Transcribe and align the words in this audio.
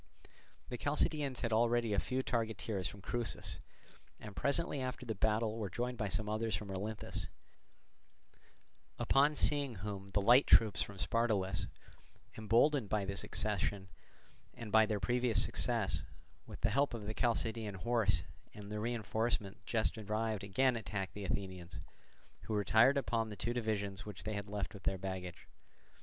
The 0.69 0.79
Chalcidians 0.79 1.41
had 1.41 1.53
already 1.53 1.93
a 1.93 1.99
few 1.99 2.23
targeteers 2.23 2.87
from 2.87 3.01
Crusis, 3.03 3.59
and 4.19 4.35
presently 4.35 4.81
after 4.81 5.05
the 5.05 5.13
battle 5.13 5.59
were 5.59 5.69
joined 5.69 5.99
by 5.99 6.07
some 6.09 6.27
others 6.27 6.55
from 6.55 6.71
Olynthus; 6.71 7.27
upon 8.97 9.35
seeing 9.35 9.75
whom 9.75 10.07
the 10.07 10.19
light 10.19 10.47
troops 10.47 10.81
from 10.81 10.97
Spartolus, 10.97 11.67
emboldened 12.35 12.89
by 12.89 13.05
this 13.05 13.23
accession 13.23 13.89
and 14.55 14.71
by 14.71 14.87
their 14.87 14.99
previous 14.99 15.39
success, 15.43 16.01
with 16.47 16.61
the 16.61 16.71
help 16.71 16.95
of 16.95 17.05
the 17.05 17.13
Chalcidian 17.13 17.75
horse 17.75 18.23
and 18.55 18.71
the 18.71 18.79
reinforcement 18.79 19.63
just 19.67 19.99
arrived 19.99 20.43
again 20.43 20.75
attacked 20.75 21.13
the 21.13 21.25
Athenians, 21.25 21.79
who 22.45 22.55
retired 22.55 22.97
upon 22.97 23.29
the 23.29 23.35
two 23.35 23.53
divisions 23.53 24.03
which 24.03 24.23
they 24.23 24.33
had 24.33 24.49
left 24.49 24.73
with 24.73 24.81
their 24.81 24.97
baggage. 24.97 25.47